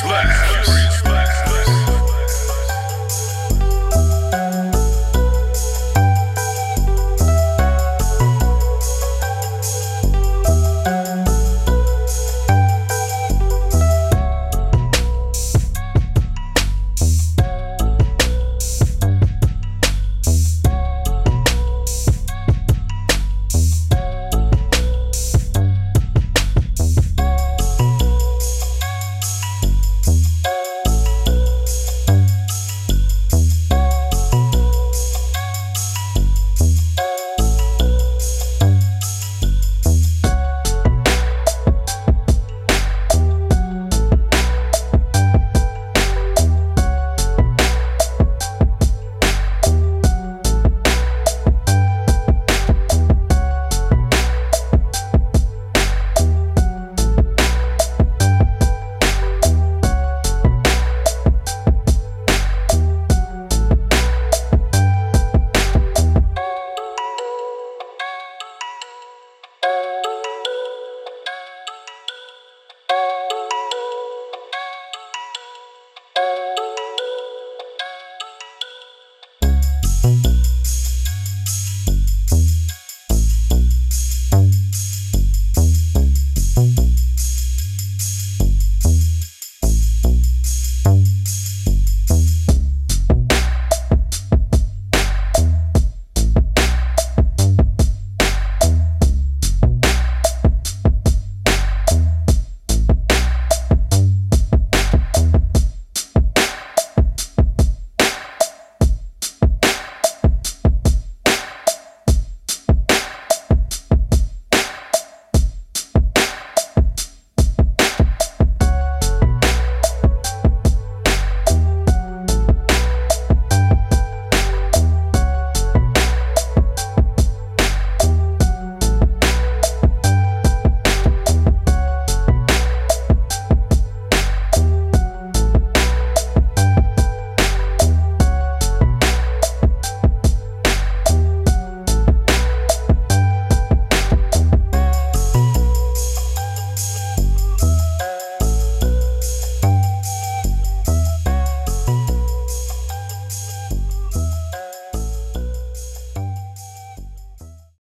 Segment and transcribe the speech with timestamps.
[0.00, 0.47] slash.